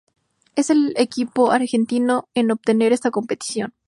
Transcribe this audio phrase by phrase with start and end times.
[0.55, 3.75] Es el segundo equipo argentino en obtener esta competición.